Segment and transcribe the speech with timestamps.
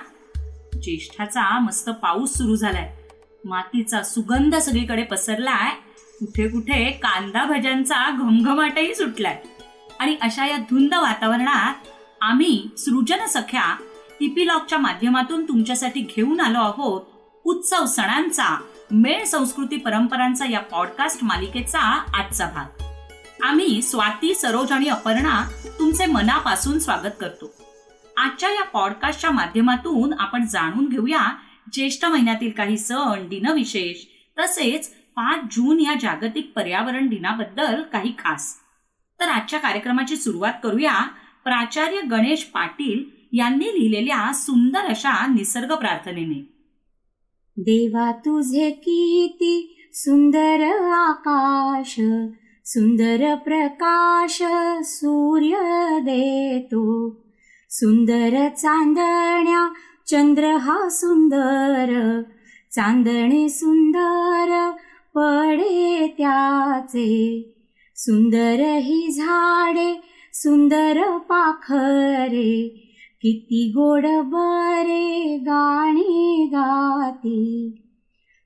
[0.82, 2.96] ज्येष्ठाचा मस्त पाऊस सुरू झालाय.
[3.44, 5.74] मातीचा सुगंध सगळीकडे पसरलाय.
[6.20, 9.42] कुठे कुठे कांदा भज्यांचा घमघमाटही सुटलाय.
[9.98, 11.74] आणि अशा या धुंद वातावरणात
[12.20, 13.76] आम्ही सृजन सख्या
[14.20, 17.00] इपिलॉगच्या माध्यमातून तुमच्यासाठी घेऊन आलो आहोत
[17.44, 18.60] उत्सव सणांचा
[18.90, 21.80] मेळ संस्कृती परंपरांचा या पॉडकास्ट मालिकेचा
[22.14, 22.82] आजचा भाग.
[23.42, 27.54] आम्ही स्वाती सरोज आणि अपर्णा तुमचे मनापासून स्वागत करतो.
[28.16, 31.36] आजच्या या पॉडकास्टच्या माध्यमातून आपण जाणून घेऊया
[31.72, 34.04] ज्येष्ठ महिन्यातील काही सण दिनविशेष
[34.38, 38.54] तसेच पाच जून या जागतिक पर्यावरण दिनाबद्दल काही खास.
[39.20, 41.02] तर आजच्या कार्यक्रमाची सुरुवात करूया
[41.44, 46.48] प्राचार्य गणेश पाटील यांनी लिहिलेल्या सुंदर अशा निसर्ग प्रार्थनेने.
[47.56, 51.94] देवा तुझे किती सुंदर आकाश
[52.64, 54.42] सुंदर प्रकाश
[54.84, 55.54] सूर्य
[56.00, 57.10] देतो.
[57.70, 59.72] सुंदर चांदण्या
[60.06, 62.22] चंद्र हा सुंदर
[62.72, 64.70] चांदणे सुंदर
[65.14, 67.42] पडे त्याचे.
[67.96, 70.00] सुंदर ही झाडे
[70.32, 72.84] सुंदर पाखरे
[73.20, 77.70] किती गोड बरे गाणे गाती.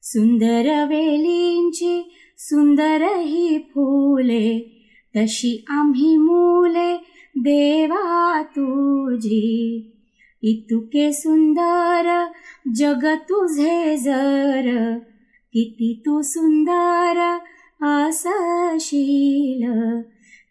[0.02, 4.58] सुंदर वेलींची सुंदर ही फुले
[5.16, 6.96] तशी आम्ही मुले
[7.36, 9.78] देवा तुझी.
[10.42, 12.26] इतुके सुंदर
[12.74, 14.98] जग तुझे जर
[15.52, 17.38] किती तू सुंदर
[17.86, 19.62] असशील.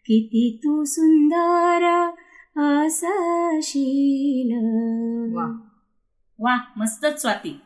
[0.06, 2.10] किती तू सुंदर
[2.56, 4.52] असशील
[5.34, 5.44] वा.
[6.38, 7.60] वा मस्तच स्वाती.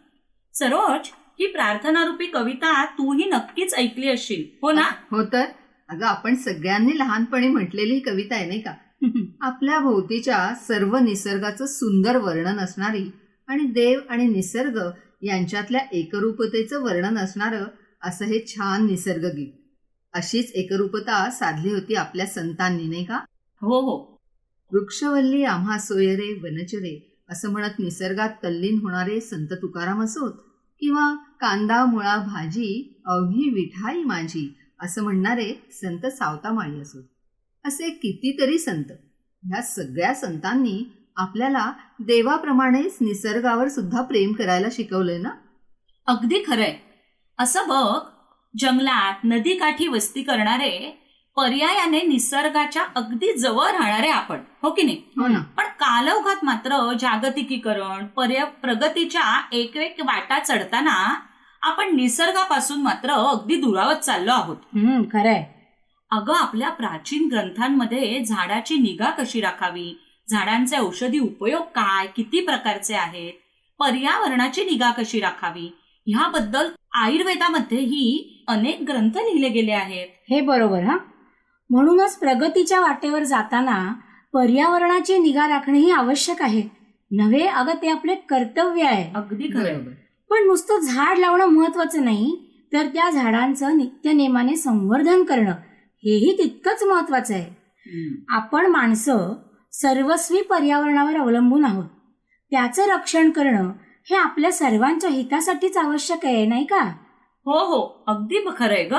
[0.55, 1.09] सरोज
[1.41, 4.91] ही प्रार्थनारूपी कविता तूही नक्कीच ऐकली असशील हो ना?
[5.11, 5.45] हो तर?
[5.89, 8.73] अगं आपण सगळ्यांनी लहानपणी म्हटलेली ही कविता आहे नाही का?
[9.41, 13.11] आपल्या भोवतीच्या सर्व निसर्गाचं सुंदर वर्णन असणारी
[13.49, 14.81] आणि देव आणि निसर्ग
[15.23, 17.65] यांच्यातल्या एकरूपतेचं वर्णन असणारं
[18.03, 19.53] असं हे छान निसर्ग गीत
[20.15, 23.17] अशीच एकरूपता साधली होती आपल्या संतांनी नाही का?
[23.63, 24.16] हो हो.
[24.73, 30.33] वृक्षवल्ली आम्हा सोयरे वनचरे असं म्हणत निसर्गात तल्लीन होणारे संत तुकाराम असोत.
[30.81, 37.05] किंवा कांदा मुळा भाजी अवघी विठाई माझी असं म्हणणारे संत सावतामाळी असोत.
[37.65, 38.85] असे कितीतरी संत.
[39.45, 45.31] ह्या सगळ्या संतांनी आपल्याला देवाप्रमाणेच निसर्गावर सुद्धा प्रेम करायला शिकवलंय ना?
[46.07, 46.77] अगदी खरंय.
[47.39, 48.01] असं बघ
[48.59, 51.03] जंगलात नदीकाठी वस्ती करणारे
[51.37, 54.39] पर्यायाने निसर्गाच्या अगदी जवळ राहणारे आपण.
[54.67, 54.97] हो की नाही?
[55.19, 55.25] हो
[55.57, 61.15] पण कालौघात मात्र जागतिकीकरण पर्य प्रगतीच्या एक एक वाटा चढताना
[61.63, 64.57] आपण निसर्गापासून मात्र अगदी दुरावत चाललो आहोत.
[65.13, 65.45] खरंय.
[66.11, 70.01] अगं आपल्या प्राचीन ग्रंथांमध्ये झाडाची निगा कशी राखावी?
[70.31, 72.07] झाडांचे औषधी उपयोग काय?
[72.07, 73.33] किती प्रकारचे आहेत?
[73.79, 75.77] पर्यावरणाची निगा कशी राखावी?
[76.07, 80.07] ह्याबद्दल आयुर्वेदामध्येही अनेक ग्रंथ लिहिले गेले आहेत.
[80.31, 80.97] हे बरोबर हा.
[81.71, 83.95] म्हणूनच प्रगतीच्या वाटेवर जाताना
[84.37, 86.63] पर्यावरणाची निगा राखणे ही आवश्यक आहे.
[87.11, 89.13] नव्हे अगं ते आपले कर्तव्य आहे.
[89.15, 89.79] अगदी खरं
[90.31, 92.37] पण नुसतं झाड लावणं महत्वाचं नाही
[92.73, 95.53] तर त्या झाडांचं नित्यनेमाने संवर्धन करणं
[96.05, 98.25] हेही तितकंच महत्वाचं आहे.
[98.29, 99.35] आपण माणसं
[99.73, 101.85] सर्वस्वी पर्यावरणावर अवलंबून आहोत.
[102.51, 103.73] त्याचं रक्षण करणं
[104.11, 106.83] हे आपल्या सर्वांच्या हितासाठीच आवश्यक आहे नाही का?
[107.47, 108.05] हो हो.
[108.07, 108.95] अगदी खरंय ग.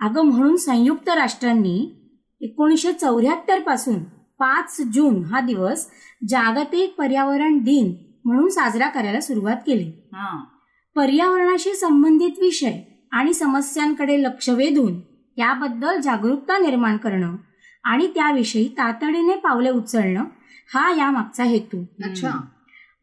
[0.00, 1.92] अगं म्हणून संयुक्त राष्ट्रांनी
[2.40, 3.98] एकोणीसशे चौऱ्याहत्तरपासून
[4.44, 5.86] पाच जून हा दिवस
[6.28, 7.94] जागतिक पर्यावरण दिन
[8.24, 9.90] म्हणून साजरा करायला सुरुवात केली.
[10.96, 12.80] पर्यावरणाशी संबंधित विषय
[13.12, 17.36] आणि समस्यांकडे लक्ष वेधून त्याबद्दल जागरूकता निर्माण करणं
[17.84, 20.24] आणि त्याविषयी तातडीने पावले उचलणं
[20.74, 21.82] हा यामागचा हेतू.
[22.04, 22.30] अच्छा.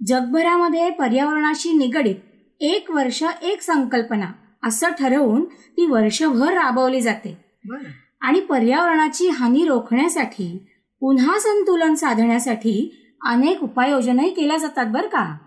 [0.08, 2.16] जगभरामध्ये पर्यावरणाशी निगडीत
[2.60, 4.32] एक वर्ष एक संकल्पना
[4.64, 7.38] असं ठरवून ती वर्षभर राबवली जाते.
[8.22, 10.66] आणि पर्यावरणाची हानी रोखण्यासाठी
[11.02, 12.74] पुन्हा संतुलन साधण्यासाठी
[13.26, 15.38] अनेक उपाययोजनाही केल्या जातात बरं का?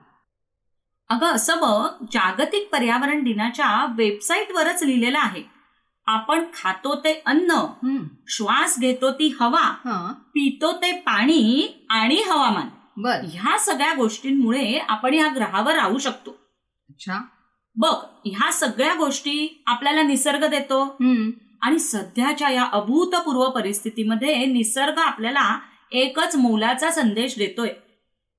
[1.09, 5.43] अगं असं बघ जागतिक पर्यावरण दिनाच्या वेबसाईटवरच लिहिलेलं आहे.
[6.07, 7.67] आपण खातो ते अन्न
[8.29, 12.69] श्वास घेतो ती हवा पितो ते पाणी आणि हवामान.
[12.97, 13.21] बर.
[13.33, 16.31] ह्या सगळ्या गोष्टींमुळे आपण या ग्रहावर राहू शकतो.
[16.89, 17.21] अच्छा.
[17.77, 20.85] बघ ह्या सगळ्या गोष्टी आपल्याला निसर्ग देतो.
[21.65, 25.59] आणि सध्याच्या या अभूतपूर्व परिस्थितीमध्ये निसर्ग आपल्याला
[25.93, 27.69] एकच मोलाचा संदेश देतोय.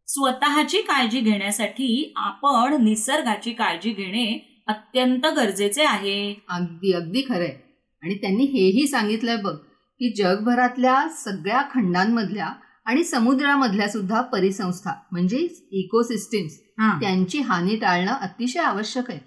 [0.08, 6.44] स्वतःची काळजी घेण्यासाठी आपण निसर्गाची काळजी घेणे अत्यंत गरजेचे आहे.
[6.50, 7.56] अगदी अगदी खरंय.
[8.04, 9.56] आणि त्यांनी हेही सांगितलंय बघ
[10.00, 12.50] की जगभरातल्या सगळ्या खंडांमधल्या
[12.86, 15.38] आणि समुद्रामधल्या सुद्धा परिसंस्था म्हणजे
[15.72, 17.00] इकोसिस्टीम्स हा.
[17.02, 19.20] त्यांची हानी टाळणं अतिशय आवश्यक आहे.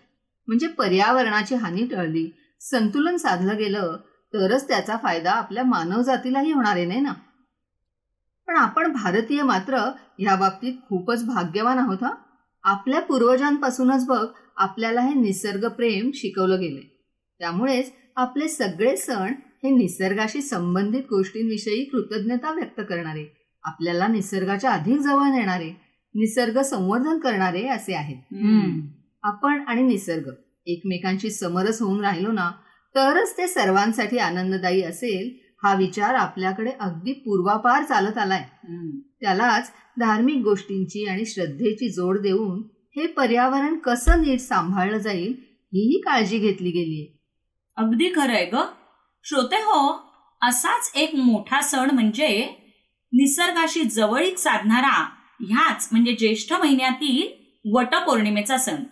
[0.48, 3.96] म्हणजे पर्यावरणाची हानी टळली संतुलन साधलं गेलं
[4.34, 7.12] तरच त्याचा फायदा आपल्या मानवजातीलाही होणार आहे नाही ना?
[8.46, 9.76] पण आपण भारतीय मात्र
[10.18, 12.12] ह्या बाबतीत खूपच भाग्यवान आहोत हा?
[12.62, 16.82] आपल्या पूर्वजांपासूनच बघ आपल्याला हे निसर्गप्रेम शिकवलं गेलंय.
[17.38, 19.32] त्यामुळेच आपले सगळे सण
[19.64, 25.70] हे निसर्गाशी संबंधित गोष्टींविषयी कृतज्ञता व्यक्त करणारे आपल्याला निसर्गाच्या अधिक जवळ नेणारे
[26.14, 28.16] निसर्ग संवर्धन करणारे असे आहेत.
[28.16, 28.80] हम्म.
[29.22, 30.30] आपण आणि निसर्ग.
[30.68, 32.50] एकमेकांशी समरस होऊन राहिलो ना
[32.94, 35.28] तरच ते सर्वांसाठी आनंददायी असेल
[35.62, 38.42] हा विचार आपल्याकडे अगदी पूर्वापार चालत आलाय.
[39.20, 39.70] त्यालाच
[40.00, 42.60] धार्मिक गोष्टींची आणि श्रद्धेची जोड देऊन
[42.96, 45.32] हे पर्यावरण कसं नीट सांभाळलं जाईल
[45.72, 47.04] हीही काळजी घेतली गेलीय.
[47.76, 48.62] अगदी खरंय ग.
[49.24, 49.80] श्रोते हो
[50.42, 52.28] असाच एक मोठा सण म्हणजे
[53.12, 54.96] निसर्गाशी जवळीक साधणारा
[55.40, 57.26] ह्याच म्हणजे ज्येष्ठ महिन्यातील
[57.74, 58.82] वटपौर्णिमेचा सण.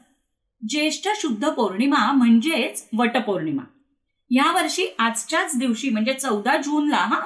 [0.62, 3.62] ज्येष्ठ शुद्ध पौर्णिमा म्हणजेच वटपौर्णिमा
[4.31, 7.20] या वर्षी आजच्याच दिवशी म्हणजे चौदा जूनला हा.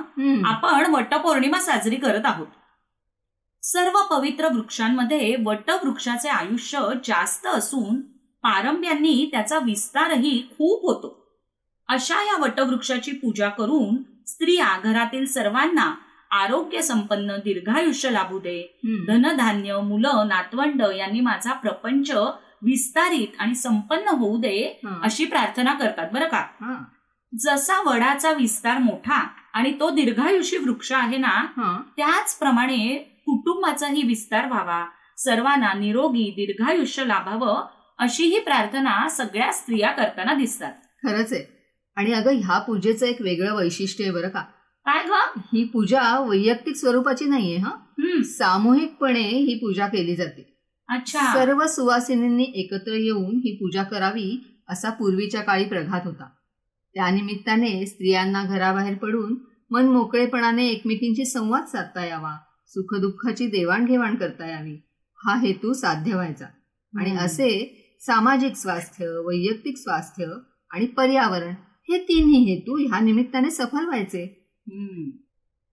[0.44, 2.47] आपण वटपौर्णिमा साजरी करत आहोत
[3.62, 8.00] सर्व पवित्र वृक्षांमध्ये वटवृक्षाचे आयुष्य जास्त असून
[8.43, 11.17] पारंब्यांनी त्याचा विस्तारही खूप होतो
[11.88, 13.97] अशा या वटवृक्षाची पूजा करून
[14.27, 15.94] स्त्रिया घरातील सर्वांना
[16.31, 18.61] आरोग्य संपन्न दीर्घायुष्य लाभू दे.
[19.09, 22.11] धनधान्य मुलं नातवंड यांनी माझा प्रपंच
[22.62, 24.80] विस्तारित आणि संपन्न होऊ दे.
[25.02, 26.10] अशी प्रार्थना करतात.
[26.12, 26.46] बरं का.
[27.38, 31.42] जसा वडाचा विस्तार मोठा आणि तो दीर्घायुषी वृक्ष आहे ना.
[31.96, 34.86] त्याचप्रमाणे कुटुंबाचाही विस्तार व्हावा.
[35.16, 37.66] सर्वांना निरोगी दीर्घायुष्य लाभावं
[37.98, 40.72] अशी ही प्रार्थना सगळ्या स्त्रिया करताना दिसतात.
[41.06, 41.60] खरंच आहे.
[41.96, 44.40] आणि अगं ह्या पूजेचं एक वेगळं वैशिष्ट्य आहे बरं का.
[44.84, 45.10] काय ग?
[45.38, 47.70] ही पूजा वैयक्तिक स्वरूपाची नाहीये हा.
[48.24, 50.50] सामूहिकपणे ही पूजा केली जाते.
[50.90, 51.34] अच्छा.
[51.34, 56.28] सर्व सुवासिनींनी एकत्र येऊन ही पूजा करावी असा पूर्वीच्या काळी प्रघात होता.
[56.94, 59.37] त्यानिमित्ताने स्त्रियांना घराबाहेर पडून
[59.70, 64.76] मन मोकळेपणाने एकमेकींशी संवाद साधता यावा सुखदुःखाची देवाणघेवाण करता यावी
[65.25, 66.46] हा हेतू साध्य व्हायचा.
[66.98, 67.16] आणि.
[67.16, 70.26] असे सामाजिक स्वास्थ्य वैयक्तिक स्वास्थ्य
[70.70, 71.54] आणि पर्यावरण
[71.88, 74.52] हे तिन्ही हेतू ह्या निमित्ताने सफल व्हायचे.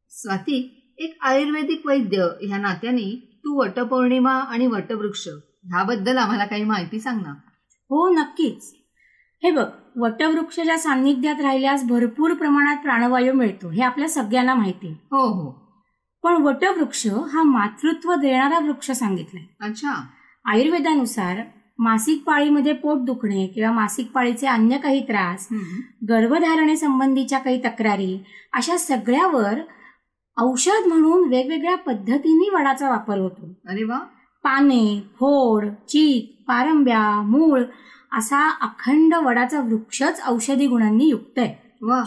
[0.09, 7.21] स्वाती एक आयुर्वेदिक वैद्य ह्या नात्याने तू वटपौर्णिमा आणि वटवृक्ष ह्याबद्दल आम्हाला काही माहिती सांग
[7.21, 7.33] ना.
[7.89, 8.73] हो नक्कीच.
[9.43, 9.65] हे बघ
[9.95, 14.87] वटवृक्षाच्या सान्निध्यात राहिल्यास भरपूर प्रमाणात प्राणवायू मिळतो हे आपल्या सगळ्यांना माहिती.
[14.87, 15.51] हो हो.
[16.23, 19.43] पण वटवृक्ष हा मातृत्व देणारा वृक्ष सांगितलाय.
[19.61, 20.03] अच्छा.
[20.45, 21.37] आयुर्वेदानुसार
[21.79, 25.47] मासिक पाळीमध्ये पोट दुखणे किंवा मासिक पाळीचे अन्य काही त्रास
[26.09, 28.23] गर्भधारणेसंबंधीच्या काही तक्रारी
[28.53, 29.59] अशा सगळ्यावर
[30.37, 33.49] औषध म्हणून वेगवेगळ्या पद्धतीने वडाचा वापर होतो.
[33.69, 33.99] अरे वा.
[34.43, 37.63] पाने खोड चीक पारंब्या मूळ
[38.13, 41.75] असा अखंड वडाचा वृक्षच औषधी गुणांनी युक्त आहे.
[41.81, 42.03] वा.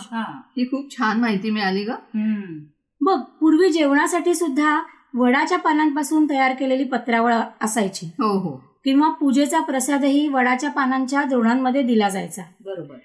[0.56, 1.90] ही खूप छान माहिती मिळाली ग.
[1.90, 2.58] हम्म,
[3.00, 4.82] बघ पूर्वी जेवणासाठी सुद्धा
[5.14, 8.06] वडाच्या पानांपासून तयार केलेली पत्रावळ असायची.
[8.06, 8.56] हो हो.
[8.84, 12.42] किंवा पूजेचा प्रसादही वडाच्या पानांच्या द्रोणांमध्ये दिला जायचा.
[12.64, 12.96] बरोबर.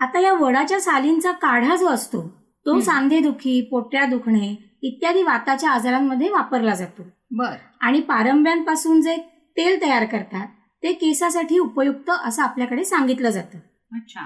[0.00, 2.80] आता या वडाच्या सालींचा काढा जो असतो तो.
[2.80, 7.02] सांधेदुखी पोट्या दुखणे इत्यादी वाताच्या आजारांमध्ये वापरला जातो.
[7.30, 7.54] बर.
[7.80, 9.16] आणि पारंब्यांपासून जे
[9.56, 10.46] तेल तयार करतात
[10.82, 13.58] ते केसासाठी उपयुक्त असं आपल्याकडे सांगितलं जातं.
[13.92, 14.20] अच्छा.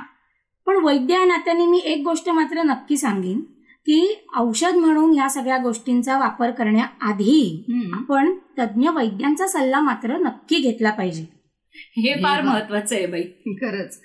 [0.67, 3.41] पण वैद्य या नात्याने मी एक गोष्ट मात्र नक्की सांगेन
[3.87, 7.65] की औषध म्हणून या सगळ्या गोष्टींचा वापर करण्याआधी.
[7.93, 11.27] आपण तज्ज्ञ वैद्यांचा सल्ला मात्र नक्की घेतला पाहिजे.
[11.75, 12.43] हे फार.
[12.43, 13.23] महत्वाचं आहे बाई.
[13.47, 14.01] खरंच.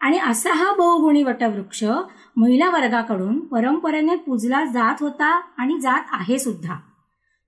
[0.00, 1.84] आणि असा हा बहुगुणी वटवृक्ष
[2.36, 6.74] महिला वर्गाकडून परंपरेने पूजला जात होता आणि जात आहे सुद्धा.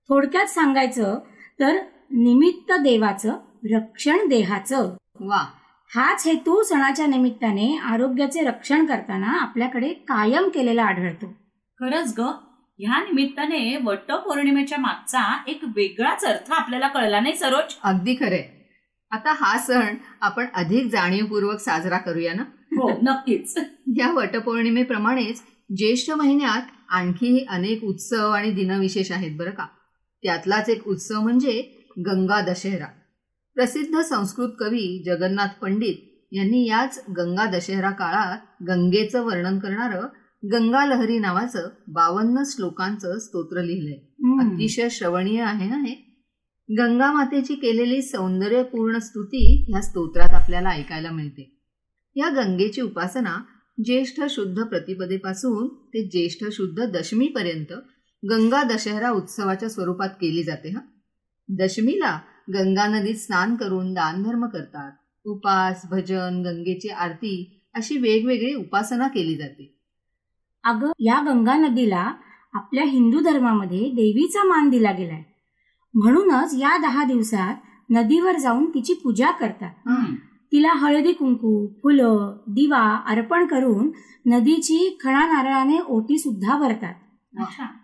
[0.09, 1.19] थोडक्यात सांगायचं
[1.59, 1.75] तर
[2.11, 3.33] निमित्त देवाचं
[3.71, 4.95] रक्षण देहाचं.
[5.19, 5.45] वा.
[5.95, 11.25] हाच हेतू सणाच्या निमित्ताने आरोग्याचे रक्षण करताना आपल्याकडे कायम केलेला आढळतो.
[11.79, 12.21] खरंच ग
[12.79, 17.75] ह्या निमित्ताने वटपौर्णिमेच्या मागचा एक वेगळाच अर्थ आपल्याला कळला नाही सरोज?
[17.83, 18.58] अगदी खरंय.
[19.11, 22.41] आता हा सण आपण अधिक जाणीवपूर्वक साजरा करूया ना?
[22.71, 23.57] हो नक्कीच.
[23.87, 25.41] या वटपौर्णिमेप्रमाणेच
[25.77, 29.65] ज्येष्ठ महिन्यात आणखीही अनेक उत्सव आणि दिनविशेष आहेत बरं का.
[30.23, 32.85] त्यातलाच एक उत्सव म्हणजे गंगा दशहरा.
[33.55, 40.07] प्रसिद्ध संस्कृत कवी जगन्नाथ पंडित यांनी याच गंगा दशहरा काळात गंगेचं वर्णन करणारं
[40.51, 43.97] गंगा लहरी नावाचं बावन्न श्लोकांचं स्तोत्र लिहिलंय.
[44.39, 46.08] अतिशय श्रवणीय आहे ना हे?
[46.77, 51.57] गंगा मातेची केलेली सौंदर्यपूर्ण स्तुती ह्या स्तोत्रात आपल्याला ऐकायला मिळते.
[52.15, 53.37] या गंगेची उपासना
[53.83, 57.73] ज्येष्ठ शुद्ध प्रतिपदेपासून ते ज्येष्ठ शुद्ध दशमीपर्यंत
[58.29, 60.79] गंगा दशहरा उत्सवाच्या स्वरूपात केली जाते हा.
[61.49, 64.91] दशमीला गंगा नदीत स्नान करून दानधर्म करतात.
[65.25, 69.75] उपास भजन गंगेची आरती अशी वेगवेगळी उपासना केली जाते.
[70.63, 72.13] अगं या गंगा नदीला
[72.53, 75.28] आपल्या हिंदू धर्मामध्ये देवीचा मान दिला गेलाय.
[75.93, 77.55] म्हणूनच या दहा दिवसात
[77.89, 79.71] नदीवर जाऊन तिची पूजा करतात.
[80.51, 83.91] तिला हळदी कुंकू फुलं दिवा अर्पण करून
[84.25, 86.93] नदीची खणा नारळाने ओटी सुद्धा भरतात.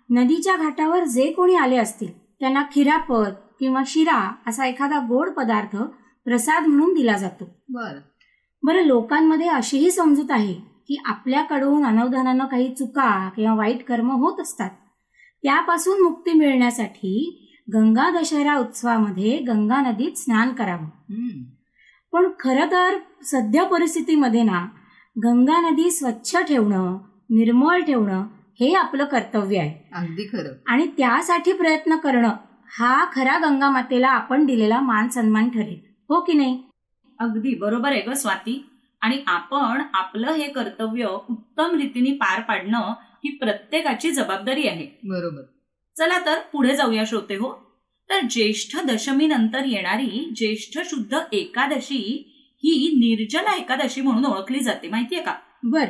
[0.09, 5.75] नदीच्या घाटावर जे कोणी आले असतील त्यांना खिरापत किंवा शिरा असा एखादा गोड पदार्थ
[6.25, 7.45] प्रसाद म्हणून दिला जातो.
[7.69, 7.97] बर.
[8.63, 10.53] बरं लोकांमध्ये अशीही समजूत आहे
[10.87, 14.69] की आपल्याकडून अनवधानानं काही चुका किंवा वाईट कर्म होत असतात.
[15.43, 20.85] त्यापासून मुक्ती मिळण्यासाठी गंगा दशहरा उत्सवामध्ये गंगा नदीत स्नान करावं.
[22.11, 24.65] पण खरं तर सध्या परिस्थितीमध्ये ना
[25.23, 26.97] गंगा नदी स्वच्छ ठेवणं
[27.29, 28.27] निर्मळ ठेवणं
[28.59, 29.89] हे आपलं कर्तव्य आहे.
[29.93, 30.53] अगदी खरं.
[30.67, 32.29] आणि त्यासाठी प्रयत्न करणं
[32.79, 35.79] हा खरा गंगा मातेला आपण दिलेला मान सन्मान ठरेल.
[36.09, 36.63] हो की नाही?
[37.19, 38.69] अगदी बरोबर आहे ग स्वाती.
[39.01, 44.99] आणि आपण आपलं हे कर्तव्य उत्तम रीतीने पार पाडणं ही प्रत्येकाची जबाबदारी आहे.
[45.03, 45.41] बरोबर.
[45.97, 47.53] चला तर पुढे जाऊया श्रोते हो.
[48.09, 55.21] तर ज्येष्ठ दशमी नंतर येणारी ज्येष्ठ शुद्ध एकादशी ही निर्जला एकादशी म्हणून ओळखली जाते माहितीये
[55.21, 55.35] का?
[55.63, 55.85] बर.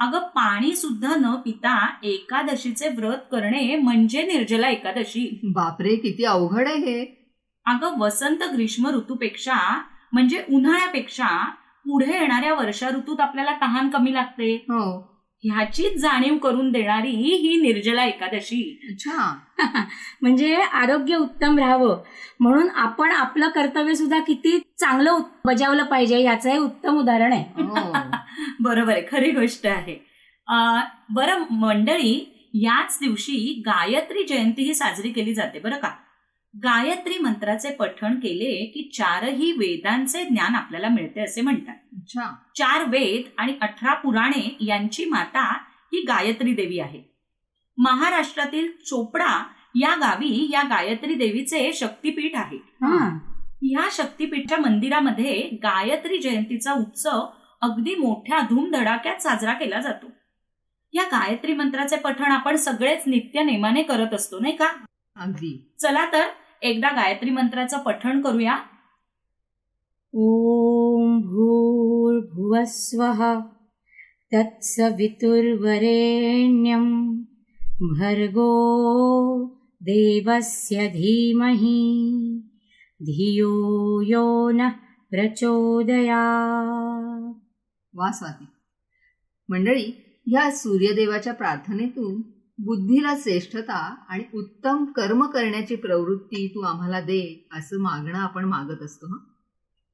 [0.00, 5.40] अगं पाणी सुद्धा न पिता एकादशीचे व्रत करणे म्हणजे निर्जला एकादशी.
[5.44, 7.30] बापरे किती अवघड आहे हे.
[7.66, 11.50] अगं वसंत ग्रीष्म ऋतूपेक्षा म्हणजे उन्हाळ्यापेक्षा
[11.84, 14.54] पुढे येणाऱ्या वर्षा ऋतूत आपल्याला तहान कमी लागते.
[14.54, 15.17] हो.
[15.44, 18.80] ह्याचीच जाणीव करून देणारी ही निर्जला एकादशी.
[18.90, 19.38] अच्छा.
[20.22, 22.02] म्हणजे आरोग्य उत्तम राहावं.
[22.40, 27.62] म्हणून आपण आपलं कर्तव्य सुद्धा किती चांगलं बजावलं पाहिजे याचं हे उत्तम उदाहरण आहे.
[27.62, 27.92] हो.
[28.60, 29.02] बरोबर आहे.
[29.12, 30.08] खरी गोष्ट आहे.
[31.10, 35.90] बरं मंडळी याच दिवशी गायत्री जयंती ही साजरी केली जाते बरं का?
[36.56, 41.74] गायत्री मंत्राचे पठण केले की चारही वेदांचे ज्ञान आपल्याला मिळते असे म्हणतात.
[42.56, 47.02] चार वेद आणि अठरा पुराणे यांची माता ही गायत्री देवी आहे.
[47.78, 52.56] महाराष्ट्रातील चोपडा या गावी या गायत्री देवीचे शक्तीपीठ आहे.
[52.56, 53.18] हा.
[53.62, 57.26] या शक्तीपीठच्या मंदिरामध्ये गायत्री जयंतीचा उत्सव
[57.60, 60.06] अगदी मोठ्या धूमधडाक्यात साजरा केला जातो.
[60.92, 64.66] या गायत्री मंत्राचे पठण आपण सगळेच नित्य नेमाने करत असतो नाही का?
[65.18, 65.74] अगदी.
[65.82, 66.26] चला तर
[66.62, 68.58] एकदा गायत्री मंत्राचं पठण करूया.
[70.12, 73.40] ॐ भूर्भुवस्वः
[74.34, 77.14] तत्सवितुर्वरेण्यं
[77.80, 78.50] भर्गो
[79.80, 82.42] देवस्य धीमहि
[83.00, 84.70] धियो यो नः
[85.10, 87.38] प्रचोदयात्.
[87.94, 88.46] वा स्वाती
[89.48, 89.92] मंडळी
[90.26, 98.18] या सूर्यदेवाच्या प्रार्थनेतून बुद्धीला श्रेष्ठता आणि उत्तम कर्म करण्याची प्रवृत्ती तू आम्हाला दे असं मागणं
[98.18, 99.18] आपण मागत असतो हं?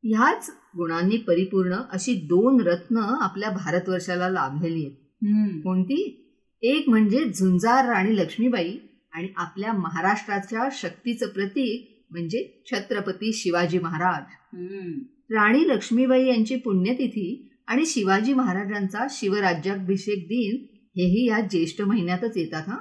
[0.05, 5.63] ह्याच गुणांनी परिपूर्ण अशी दोन रत्न आपल्या भारतवर्षाला लाभलेली आहेत.
[5.63, 6.21] कोणती?
[6.63, 8.77] एक म्हणजे झुंजार राणी लक्ष्मीबाई
[9.13, 14.23] आणि आपल्या महाराष्ट्राच्या शक्तीचं प्रतीक म्हणजे छत्रपती शिवाजी महाराज.
[15.31, 22.77] राणी लक्ष्मीबाई यांची पुण्यतिथी आणि शिवाजी महाराजांचा शिवराज्याभिषेक दिन हेही या ज्येष्ठ महिन्यातच येतात हा?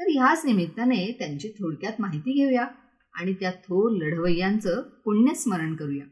[0.00, 2.66] तर ह्याच निमित्ताने त्यांची थोडक्यात माहिती घेऊया
[3.14, 6.04] आणि त्या थोर लढवय्यांचं पुण्यस्मरण करूया.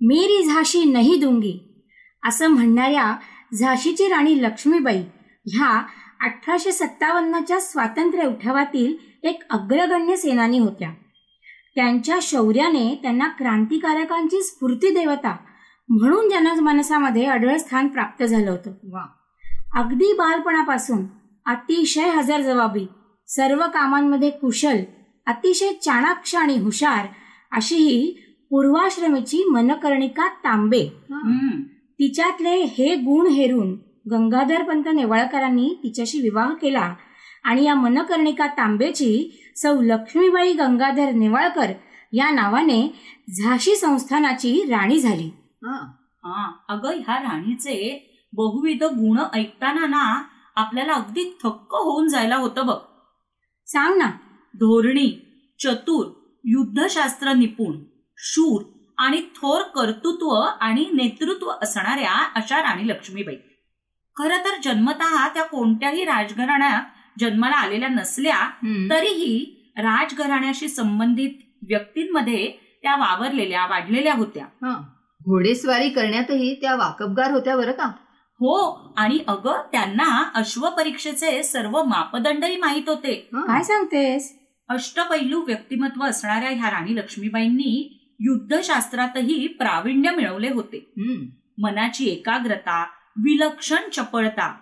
[0.00, 1.84] मेरी झाशी नाही दुंगी
[2.24, 3.16] असं म्हणणाऱ्या
[3.54, 5.02] झाशीची राणी लक्ष्मीबाई
[5.46, 5.86] ह्या
[6.20, 10.90] अठराशे सत्तावन्नच्या स्वातंत्र्य उठावातील एक अग्रगण्य सेनानी होत्या.
[11.74, 15.36] त्यांच्या शौर्याने त्यांना क्रांतिकारकांची स्फूर्ती देवता
[15.88, 18.70] म्हणून जनमानसामध्ये अढळ स्थान प्राप्त झालं होतं.
[18.70, 19.06] वा
[19.76, 21.04] अगदी बालपणापासून
[21.46, 22.86] अतिशय हजरजबाबी
[23.28, 24.76] सर्व कामांमध्ये कुशल
[25.26, 27.06] अतिशय चाणाक्ष आणि हुशार
[27.52, 28.10] अशी ही
[28.50, 30.82] पूर्वाश्रमीची मनकर्णिका तांबे.
[32.00, 33.74] तिच्यातले हे गुण हेरून
[34.10, 36.94] गंगाधर पंत नेवाळकरांनी तिच्याशी विवाह केला
[37.44, 41.72] आणि या मनकर्णिका तांबेची सौ लक्ष्मीबाई गंगाधर नेवाळकर
[42.12, 42.82] या नावाने
[43.38, 45.30] झाशी संस्थानाची राणी झाली.
[46.68, 50.22] अगं ह्या राणीचे बहुविध गुण ऐकताना ना
[50.56, 52.76] आपल्याला अगदी थक्क होऊन जायला होतं बघ.
[53.66, 54.06] सांग ना.
[54.54, 55.24] धोरणी
[55.62, 56.06] चतुर
[56.44, 57.78] युद्धशास्त्र निपुण
[58.16, 58.62] शूर
[58.98, 60.28] आणि थोर कर्तृत्व
[60.60, 63.34] आणि नेतृत्व असणाऱ्या अशा राणी लक्ष्मीबाई.
[64.16, 66.82] खरं तर जन्मतः त्या कोणत्याही राजघराण्यात
[67.18, 68.50] जन्माला आलेल्या नसल्या.
[68.90, 71.30] तरीही राजघराण्याशी संबंधित
[71.68, 74.44] व्यक्तींमध्ये त्या वावरलेल्या वाढलेल्या होत्या.
[74.44, 74.82] हा.
[75.22, 77.92] घोडेस्वारी करण्यातही त्या वाकबगार होत्या बरं का?
[78.40, 78.56] हो
[78.96, 83.14] आणि अगं त्यांना अश्वपरीक्षेचे सर्व मापदंडही माहीत होते.
[83.32, 84.32] काय सांगतेस
[84.68, 87.88] अष्टपैलू व्यक्तिमत्व असणाऱ्या ह्या राणी लक्ष्मीबाईंनी
[88.20, 90.84] युद्धशास्त्रातही प्रावीण्य मिळवले होते.
[91.58, 92.82] मनाची एकाग्रता
[93.16, 94.52] विलक्षण चपळता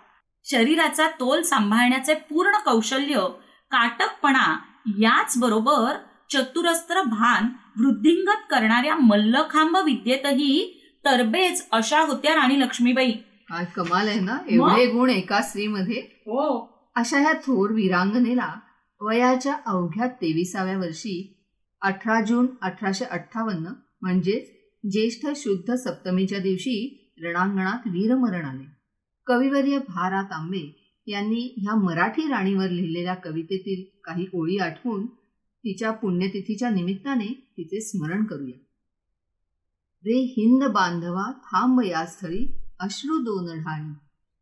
[0.45, 3.27] शरीराचा तोल सांभाळण्याचे पूर्ण कौशल्य
[3.71, 4.55] काटकपणा
[4.99, 5.97] याच बरोबर
[6.29, 7.47] चतुरस्त्र भान
[7.79, 10.73] वृद्धिंगत करणाऱ्या मल्लखांब विद्येतही
[11.05, 13.11] तरबेज अशा होत्या राणी लक्ष्मीबाई
[13.51, 14.37] कमाल आहे ना?
[14.49, 16.01] एवढे गुण एका स्त्रीमध्ये.
[16.01, 16.59] हो.
[16.95, 18.53] अशा ह्या थोर वीरांगनेला
[19.01, 21.33] वयाच्या अवघ्या तेविसाव्या वर्षी
[21.81, 23.67] अठरा जून अठराशे अठ्ठावन्न
[24.01, 24.51] म्हणजेच
[24.91, 28.63] ज्येष्ठ शुद्ध सप्तमीच्या दिवशी रणांगणात वीरमरण आले.
[29.25, 35.05] कविवर्य भा रा तांबे यांनी ह्या मराठी राणीवर लिहिलेल्या कवितेतील काही ओळी आठवून
[35.63, 38.59] तिच्या पुण्यतिथीच्या निमित्ताने तिचे स्मरण करूया.
[40.05, 42.57] रे हिंद बांधवा थांब या स्थळी.
[42.79, 43.93] अश्रू दोन ढाळी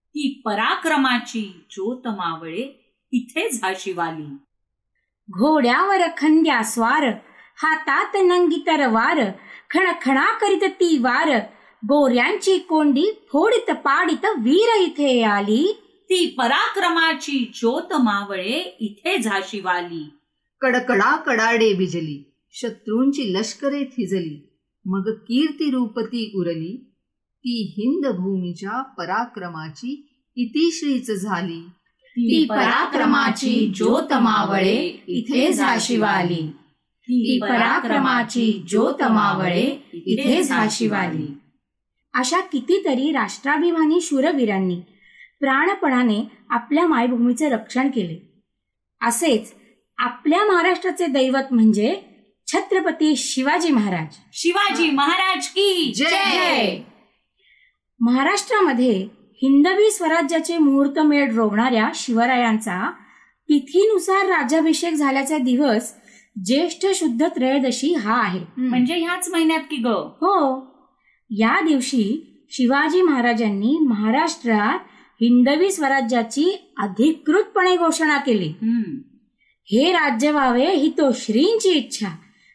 [0.09, 4.25] ती पराक्रमाची ज्योत मावळे इथे झाशीवाली.
[5.31, 7.03] घोड्यावर खंद्या स्वार
[7.57, 9.31] हातात नंगी तरवार
[9.69, 11.37] खणखणा करीत ती वार
[11.85, 15.81] गोऱ्यांची कोंडी फोडीत पाडीत वीर इथे आली.
[16.03, 20.09] ती पराक्रमाची ज्योत मावळे इथे झाशीवाली.
[20.61, 24.49] कडकडा कडाडे बिजली शत्रूंची लष्करे थिजली
[24.85, 26.91] मग कीर्ती रूपती उरली
[27.47, 31.61] ती हिंद भूमीच्या पराक्रमाची इतिश्रीच झाली.
[32.17, 36.47] ती पराक्रमाची ज्योत मावळे इथे झाशीवाली.
[37.09, 41.27] ती पराक्रमाची ज्योत मावळे इथे झाशीवाली.
[42.13, 44.81] अशा कितीतरी राष्ट्राभिमानी शूरवीरांनी
[45.39, 48.43] प्राणपणाने आपल्या मायभूमीचे रक्षण केले.
[49.01, 49.53] असेच
[49.97, 52.01] आपल्या महाराष्ट्राचे दैवत म्हणजे
[52.47, 54.15] छत्रपती शिवाजी महाराज.
[54.33, 56.77] शिवाजी महाराज की जय!
[58.05, 59.07] महाराष्ट्रामध्ये
[59.41, 62.91] हिंदवी स्वराज्याचे मुहूर्तमेढ रोवणाऱ्या शिवरायांचा
[63.49, 65.93] तिथीनुसार राज्याभिषेक झाल्याचा दिवस
[66.45, 68.39] ज्येष्ठ शुद्ध त्रयोदशी हा आहे.
[68.57, 69.87] म्हणजे ह्याच महिन्यात की ग?
[69.87, 70.59] हो.
[71.29, 74.79] या दिवशी शिवाजी महाराजांनी महाराष्ट्रात
[75.21, 78.53] हिंदवी स्वराज्याची अधिकृतपणे घोषणा केली.
[79.65, 82.07] हे राज्य व्हावे ही तो श्रींची इच्छा.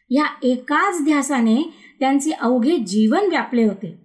[0.09, 4.00] या एकाच ध्यासाने त्यांचे अवघे जीवन व्यापले होते.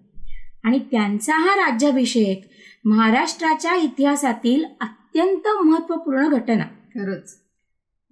[0.66, 2.48] आणि त्यांचा हा राज्याभिषेक
[2.84, 6.64] महाराष्ट्राच्या इतिहासातील अत्यंत महत्त्वपूर्ण घटना.
[6.64, 7.36] खरंच.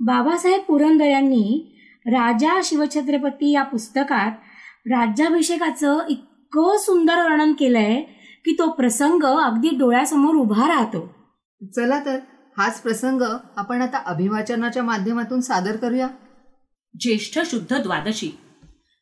[0.00, 4.32] बाबासाहेब पुरंदर यांनी राजा शिवछत्रपती या पुस्तकात
[4.86, 8.02] राज्याभिषेकाचं इतकं सुंदर वर्णन केलंय
[8.44, 11.14] की तो प्रसंग अगदी डोळ्यासमोर उभा राहतो.
[11.76, 12.18] चला तर
[12.58, 13.22] हाच प्रसंग
[13.56, 16.08] आपण आता अभिवाचनाच्या माध्यमातून सादर करूया.
[17.00, 18.38] ज्येष्ठ शुद्ध द्वादशी.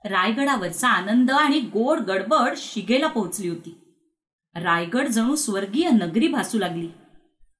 [0.04, 3.78] रायगडावरचा आनंद आणि गोड गडबड शिगेला पोहोचली होती.
[4.54, 6.88] रायगड जणू स्वर्गीय नगरी भासू लागली.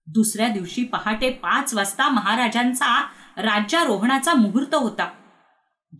[0.07, 3.03] दुसऱ्या दिवशी पहाटे पाच वाजता महाराजांचा
[3.37, 5.11] राज्यारोहणाचा मुहूर्त होता.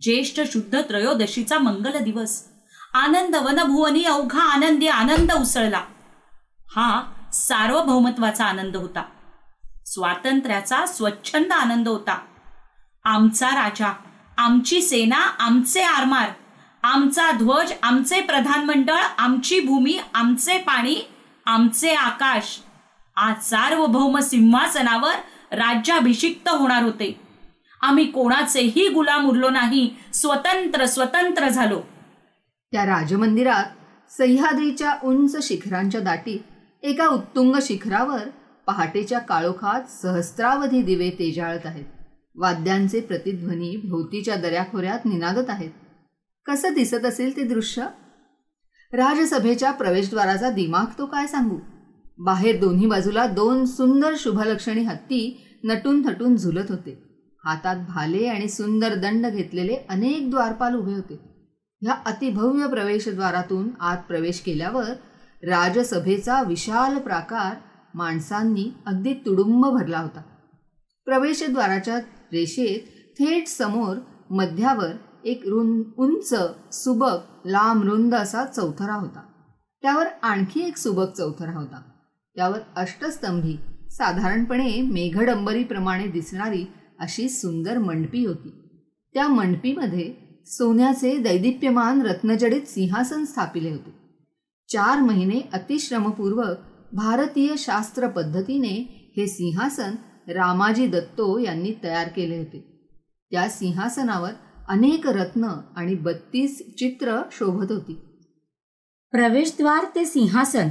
[0.01, 2.43] ज्येष्ठ शुद्ध त्रयोदशीचा मंगल दिवस.
[2.93, 5.81] आनंद वनभुवनी अवघा आनंदी आनंद उसळला.
[6.75, 7.03] हा
[7.33, 9.03] सार्वभौमत्वाचा आनंद होता.
[9.85, 12.21] स्वातंत्र्याचा स्वच्छंद आनंद होता.
[13.03, 13.93] आमचा राजा
[14.37, 16.29] आमची सेना आमचे आरमार
[16.83, 20.95] आमचा ध्वज आमचे प्रधानमंडळ आमची भूमी आमचे पाणी
[21.45, 22.57] आमचे आकाश.
[23.17, 25.13] आज सार्वभौम सिंहासनावर
[25.51, 27.19] राज्याभिषिक्त होणार होते.
[27.81, 31.79] आम्ही कोणाचेही गुलाम उरलो नाही स्वतंत्र स्वतंत्र झालो.
[32.73, 36.37] त्या राजमंदिरात सह्याद्रीच्या उंच शिखरांच्या दाटी
[36.83, 38.27] एका उत्तुंग शिखरावर
[38.67, 41.85] पहाटेच्या काळोखात सहस्त्रावधी दिवे तेजाळत आहेत.
[42.35, 45.71] वाद्यांचे प्रतिध्वनी भोवतीच्या दऱ्याखोऱ्यात निनादत आहेत.
[46.45, 47.85] कसं दिसत असेल ते दृश्य?
[48.93, 51.57] राजसभेच्या प्रवेशद्वाराचा दिमाग तो काय सांगू?
[52.17, 57.03] बाहेर दोन्ही बाजूला दोन सुंदर शुभलक्षणी हत्ती नटून थटून झुलत होते.
[57.45, 61.19] हातात भाले आणि सुंदर दंड घेतलेले अनेक द्वारपाल उभे होते.
[61.81, 64.89] ह्या अतिभव्य प्रवेशद्वारातून आत प्रवेश केल्यावर
[65.43, 67.55] राजसभेचा विशाल प्राकार
[67.93, 70.21] माणसांनी अगदी तुडुंब भरला होता.
[71.05, 71.99] प्रवेशद्वाराच्या
[72.33, 72.87] रेषेत
[73.19, 73.97] थेट समोर
[74.29, 74.91] मध्यावर
[75.25, 76.33] एक रुं उंच
[76.71, 79.21] सुबक लांब रुंद असा चौथरा होता.
[79.81, 81.81] त्यावर आणखी एक सुबक चौथरा होता.
[82.35, 83.57] त्यावर अष्टस्तंभी
[83.89, 86.65] साधारणपणे मेघडंबरीप्रमाणे दिसणारी
[86.99, 88.49] अशी सुंदर मंडपी होती.
[89.13, 90.13] त्या मंडपीमध्ये
[90.45, 93.93] सोन्याचे दैदिप्यमान रत्नजडित सिंहासन स्थापिले होते.
[94.69, 96.57] चार महिने अतिश्रमपूर्वक
[96.93, 99.95] भारतीय शास्त्र पद्धतीने हे सिंहासन
[100.27, 102.89] रामाजी दत्तो यांनी तयार केले होते.
[103.31, 104.31] त्या सिंहासनावर
[104.67, 107.93] अनेक रत्न आणि बत्तीस चित्र शोभत होती.
[109.11, 110.67] प्रवेशद्वार ते सिंहासन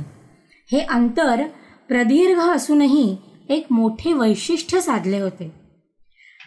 [0.72, 1.46] हे अंतर
[1.88, 3.16] प्रदीर्घ असूनही
[3.48, 5.52] एक मोठे वैशिष्ट्य साधले होते.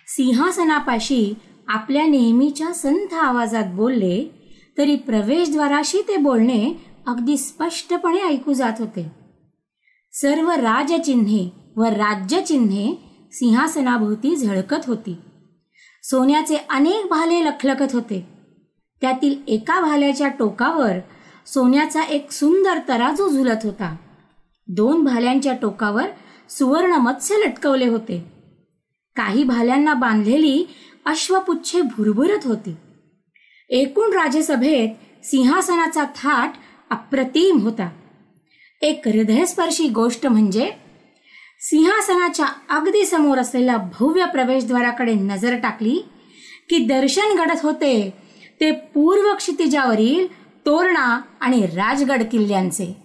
[0.07, 1.33] सिंहासनापाशी
[1.67, 4.31] आपल्या नेहमीच्या संथ आवाजात बोलले
[4.77, 6.73] तरी प्रवेशद्वाराशी ते बोलणे
[7.07, 9.11] अगदी स्पष्टपणे ऐकू जात होते.
[10.11, 12.95] सर्व राजचिन्हे व राज्यचिन्हे
[13.31, 15.15] सिंहासनाभोवती झळकत होती.
[16.03, 18.27] सोन्याचे अनेक भाले लखलखत होते.
[19.01, 20.91] त्यातील एका भाल्याच्या टोकावर
[21.45, 23.95] सोन्याचा एक सुंदर तराजू झुलत होता.
[24.67, 26.05] दोन भाल्यांच्या टोकावर
[26.49, 28.25] सुवर्ण मत्स्य लटकवले होते.
[29.15, 30.65] काही भाल्यांना बांधलेली
[31.05, 32.75] अश्वपुच्छे भुरभुरत होती.
[33.69, 34.89] एकूण राजसभेत
[35.25, 36.51] सिंहासनाचा थाट
[36.89, 37.89] अप्रतिम होता.
[38.81, 40.84] एक हृदयस्पर्शी गोष्ट म्हणजे
[41.59, 45.99] सिंहासनाच्या अगदी समोर असलेल्या भव्य प्रवेशद्वाराकडे नजर टाकली
[46.69, 48.13] की दर्शन घडत होते.
[48.61, 50.27] ते पूर्व क्षितिजावरील
[50.65, 52.97] तोरणा आणि राजगड किल्ल्यांचे.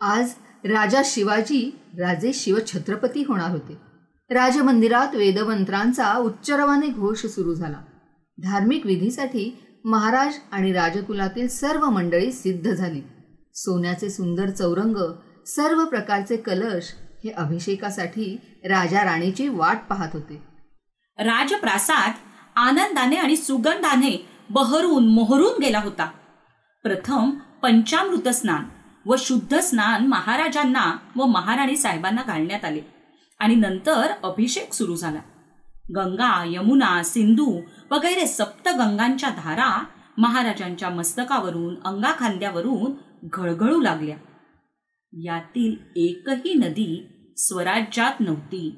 [0.00, 0.30] आज
[0.64, 3.76] राजा शिवाजी राजे शिवछत्रपती होणार होते.
[4.30, 7.80] राजमंदिरात वेदमंत्रांचा उच्चरवाने घोष सुरू झाला.
[8.38, 13.00] धार्मिक विधीसाठी महाराज आणि राजकुलातील सर्व मंडळी सिद्ध झाली.
[13.54, 14.96] सोन्याचे सुंदर चौरंग
[15.46, 16.92] सर्व प्रकारचे कलश
[17.24, 20.42] हे अभिषेकासाठी राजा राणीची वाट पाहत होते.
[21.18, 22.12] राजप्रासाद
[22.56, 26.04] आनंदाने आणि सुगंधाने बहरून मोहरून गेला होता.
[26.82, 27.30] प्रथम
[27.62, 28.64] पंचामृत स्नान
[29.06, 32.80] व शुद्ध स्नान महाराजांना व महाराणी साहेबांना घालण्यात आले
[33.38, 35.20] आणि नंतर अभिषेक सुरू झाला.
[35.96, 39.84] गंगा यमुना सिंधू वगैरे सप्तगंगांच्या धारा
[40.18, 42.92] महाराजांच्या मस्तकावरून अंगाखांद्यावरून
[43.24, 44.16] घळघळू लागल्या.
[45.12, 48.76] यातील एकही नदी स्वराज्यात नव्हती.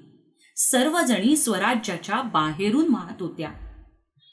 [0.57, 3.53] सर्वजणी स्वराज्याच्या बाहेरून वाहत होत्या.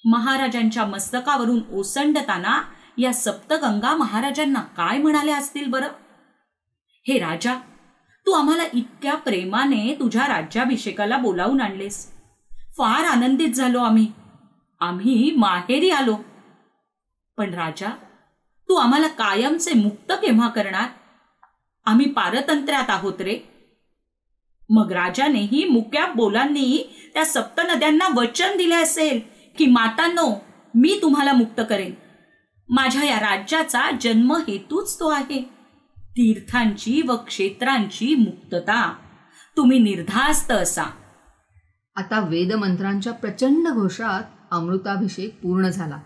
[0.06, 2.62] महाराजांच्या मस्तकावरून ओसंडताना
[2.98, 5.88] या सप्तगंगा महाराजांना काय म्हणाल्या असतील बरं?
[7.08, 7.56] हे राजा
[8.26, 12.12] तू आम्हाला इतक्या प्रेमाने तुझ्या राज्याभिषेकाला बोलावून आणलेस.
[12.52, 14.12] फार आनंदित झालो आम्ही.
[14.80, 16.18] आम्ही माहेरी आलो.
[17.38, 17.90] पण राजा
[18.70, 20.86] तू आम्हाला कायमचे मुक्त केव्हा करणार?
[21.90, 23.40] आम्ही पारतंत्र्यात आहोत रे.
[24.70, 29.20] मग राजानेही मुक्या बोलांनी त्या सप्त नद्यांना वचन दिले असेल
[29.58, 30.42] की मातांनो
[30.76, 31.94] मी तुम्हाला मुक्त करेन.
[32.70, 35.50] माझ्या या राज्याचा जन्म हेतूच तो आहे.
[35.98, 38.94] तीर्थांची व क्षेत्रांची मुक्तता.
[39.58, 40.84] तुम्ही निर्धास्त असा.
[41.96, 45.98] आता वेदमंत्रांच्या प्रचंड घोषात अमृताभिषेक पूर्ण झाला.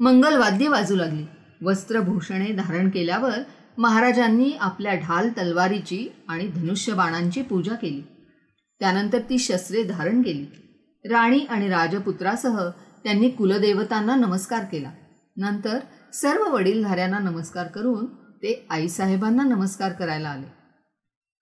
[0.00, 1.24] मंगलवाद्य वाजू लागली.
[1.62, 3.38] वस्त्रभूषणे धारण केल्यावर
[3.78, 8.02] महाराजांनी आपल्या ढाल तलवारीची आणि धनुष्यबाणांची पूजा केली.
[8.80, 10.46] त्यानंतर ती शस्त्रे धारण केली.
[11.08, 12.70] राणी आणि राजपुत्रासह
[13.04, 14.90] त्यांनी कुलदेवतांना नमस्कार केला.
[15.36, 15.78] नंतर
[16.12, 20.52] सर्व वडीलधाऱ्यांना नमस्कार करून ते आईसाहेबांना नमस्कार करायला आले.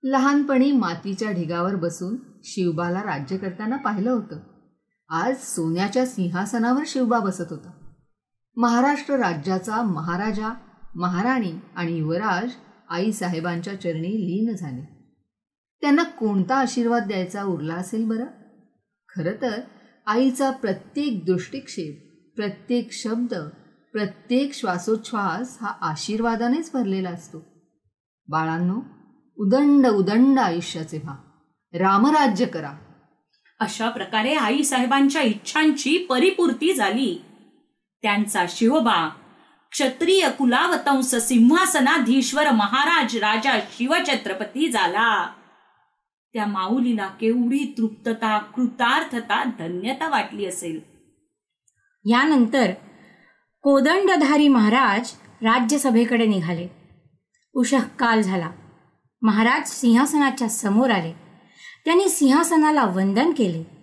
[0.02, 4.36] लहानपणी मातीच्या ढिगावर बसून शिवबाला राज्य करताना पाहिलं होतं.
[5.08, 7.70] आज सोन्याच्या सिंहासनावर शिवबा बसत होता.
[8.56, 10.54] महाराष्ट्र राज्याचा महाराजा
[10.96, 12.50] महाराणी आणि युवराज
[12.88, 15.12] आईसाहेबांच्या चरणी लीन झाले.
[15.80, 18.24] त्यांना कोणता आशीर्वाद द्यायचा उरला असेल बरं?
[19.08, 19.60] खरं तर
[20.06, 22.06] आईचा प्रत्येक दृष्टिक्षेप
[22.36, 23.34] प्रत्येक शब्द
[23.92, 27.44] प्रत्येक श्वासोच्छ्वास हा आशीर्वादानेच भरलेला असतो.
[28.28, 28.80] बाळांनो
[29.36, 31.16] उदंड उदंड आयुष्याचे व्हा.
[31.74, 32.72] रामराज्य करा.
[33.60, 37.22] अशा प्रकारे आई साहेबांच्या इच्छांची परिपूर्ती झाली.
[38.02, 39.10] त्यांचा शिवबा
[39.70, 45.26] क्षत्रिय कुलावतंस सिंहासनाधीश्वर महाराज राजा शिवछत्रपती झाला.
[46.32, 50.80] त्या माऊलीला केवढी तृप्तता कृतार्थता धन्यता वाटली असेल.
[52.04, 52.70] यानंतर
[53.62, 56.68] कोदंडधारी महाराज राज्यसभेकडे निघाले.
[57.54, 58.50] उषःकाल झाला.
[59.22, 61.12] महाराज सिंहासनाच्या समोर आले.
[61.84, 63.76] त्यांनी सिंहासनाला वंदन केले.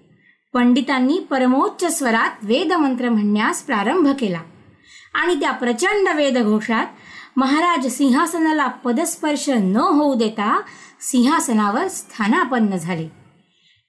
[0.54, 4.42] पंडितांनी परमोच्च स्वरात वेदमंत्र म्हणण्यास प्रारंभ केला.
[5.14, 6.86] आणि त्या प्रचंड वेदघोषात
[7.36, 10.62] महाराज सिंहासनाला पदस्पर्श न होऊ देता
[11.02, 13.10] सिंहासनावर स्थानापन्न झाले.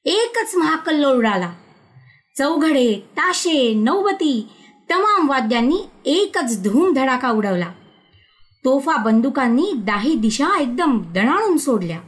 [0.05, 1.53] एकच महाकल्लोळ उडाला.
[2.39, 4.49] चौघडे ताशे नौबती
[4.91, 7.73] तमाम वाद्यांनी एकच धूम धडाका उडवला.
[8.65, 11.99] तोफा बंदुकांनी दाही दिशा एकदम दणाणून सोडल्या.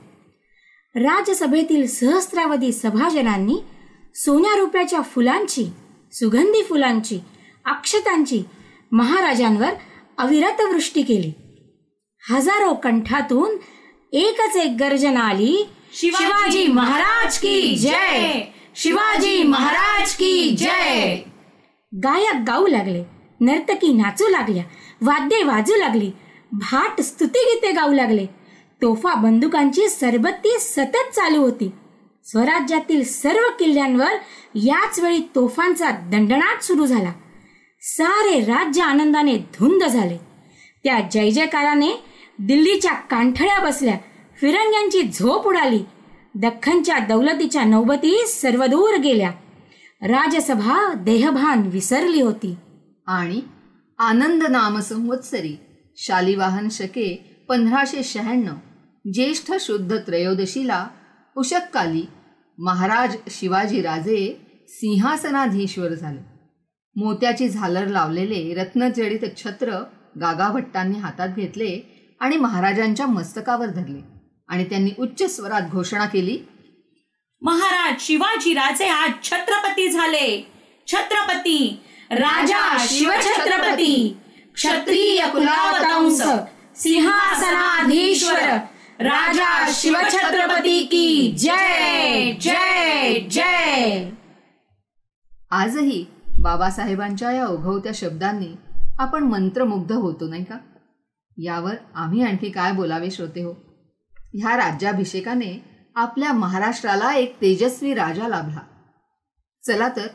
[0.94, 3.58] राज्यसभेतील सहस्रावधी सभाजनांनी
[4.14, 5.66] सोन्या रुपयाच्या फुलांची
[6.12, 7.20] सुगंधी फुलांची
[7.64, 8.42] अक्षतांची
[8.96, 9.70] महाराजांवर
[10.18, 11.32] अविरत वृष्टी केली.
[12.30, 13.56] हजारो कंठातून
[14.12, 18.40] एकच एक गर्जना आली शिवाजी महाराज की जय!
[18.76, 21.16] शिवाजी महाराज की जय!
[21.94, 23.04] गायक गाऊ लागले
[23.40, 24.64] नर्तकी नाचू लागल्या
[25.02, 26.10] वाद्ये वाजू लागली
[26.52, 28.26] भाट स्तुतिगीते गाऊ लागले.
[28.82, 31.70] तोफा बंदुकांची सरबत्ती सतत चालू होती.
[32.24, 34.12] स्वराज्यातील सर्व किल्ल्यांवर
[34.54, 37.12] याच वेळी तोफांचा दंडनाट सुरू झाला.
[37.88, 40.18] सारे राज्य आनंदाने धुंद झाले.
[40.84, 42.04] त्या जय जयकाराने
[42.38, 43.98] दिल्लीच्या कांठळ्या बसल्या.
[44.40, 45.84] फिरंग्यांची झोप उडाली.
[46.34, 49.30] दख्खनच्या दौलतीच्या नौबती सर्वदूर गेल्या.
[50.02, 52.54] राजसभा देहभान विसरली होती.
[53.06, 53.40] आणि
[53.98, 55.56] आनंद नाम संवत्सरी
[55.96, 58.54] शालिवाहन शके पंधराशे शहाण्णव
[59.12, 60.86] ज्येष्ठ शुद्ध त्रयोदशीला
[61.36, 62.04] उशककाली
[62.58, 66.35] महाराज शिवाजी राजे सिंहासनाधीश्वर झाले.
[66.96, 69.78] मोत्याची झालर लावलेले रत्नजडित छत्र
[70.20, 71.78] गागाभट्टांनी हातात घेतले
[72.20, 74.00] आणि महाराजांच्या मस्तकावर धरले.
[74.48, 76.38] आणि त्यांनी उच्च स्वरात घोषणा केली
[77.42, 80.28] महाराज शिवाजी राजे आज छत्रपती झाले.
[80.88, 81.80] छत्रपती
[82.10, 84.16] राजा शिवछत्रपती
[84.54, 86.22] क्षत्रिय कुलावतांस
[86.82, 88.40] सिंहासनाधीश्वर
[89.00, 94.10] राजा शिवछत्रपती की जय जय जय.
[95.50, 96.04] आजही
[96.46, 98.56] बाबासाहेबांच्या या ओघवत्या शब्दांनी
[98.98, 100.58] आपण मंत्रमुग्ध होतो नाही का?
[101.36, 103.54] यावर आम्ही आणखी काय बोलावे श्रोते हो?
[104.34, 108.60] ह्या राज्याभिषेकाने आपल्या महाराष्ट्राला एक तेजस्वी राजा लाभला.
[109.66, 110.06] चला तर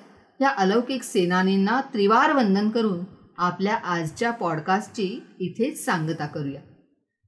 [0.41, 3.05] या अलौकिक सेनानींना त्रिवार वंदन करून
[3.37, 6.61] आपल्या आजच्या पॉडकास्टची इथेच सांगता करूया.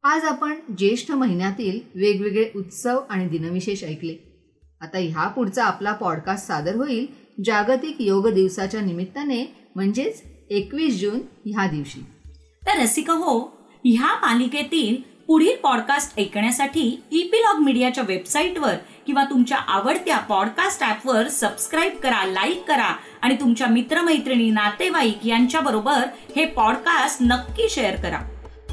[0.04, 4.30] आज आपण ज्येष्ठ महिन्यातील वेगवेगळे उत्सव आणि दिनविशेष ऐकले.
[4.82, 9.44] आता ह्या पुढचा आपला पॉडकास्ट सादर होईल जागतिक योग दिवसाच्या निमित्ताने
[9.76, 12.00] म्हणजेच एकवीस जून ह्या दिवशी.
[12.68, 13.40] तर रसिक हो
[13.86, 18.76] ह्या मालिकेतील पुढील पॉडकास्ट ऐकण्यासाठी इपिलॉग मीडियाच्या वेबसाईटवर
[19.08, 26.04] किंवा तुमच्या आवडत्या पॉडकास्ट ॲपवर सबस्क्राईब करा लाईक करा आणि तुमच्या मित्रमैत्रिणी नातेवाईक यांच्याबरोबर
[26.36, 28.20] हे पॉडकास्ट नक्की शेअर करा.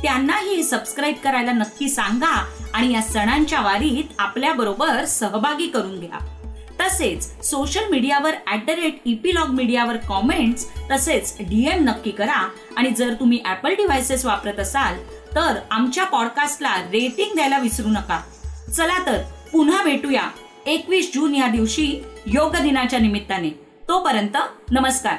[0.03, 6.19] त्यांनाही सबस्क्राईब करायला नक्की सांगा आणि या सणांच्या वारीत आपल्याबरोबर सहभागी करून घ्या.
[6.81, 12.49] तसेच सोशल मीडियावर ऍट द रेट इपिलॉग मीडियावर कॉमेंट्स तसेच डीएम नक्की करा.
[12.77, 14.99] आणि जर तुम्ही ऍपल डिव्हायसेस वापरत असाल
[15.35, 18.21] तर आमच्या पॉडकास्टला रेटिंग द्यायला विसरू नका.
[18.77, 20.29] चला तर पुन्हा भेटूया
[20.67, 23.51] एकवीस जून या दिवशी योग दिनाच्या निमित्ताने.
[23.89, 24.37] तोपर्यंत
[24.71, 25.17] नमस्कार.